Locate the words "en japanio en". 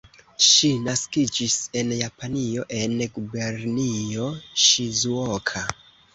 1.81-2.97